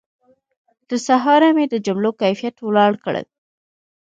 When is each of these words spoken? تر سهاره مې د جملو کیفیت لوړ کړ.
تر 0.87 0.97
سهاره 1.07 1.49
مې 1.55 1.65
د 1.69 1.75
جملو 1.85 2.11
کیفیت 2.21 2.55
لوړ 2.61 2.93
کړ. 3.03 3.15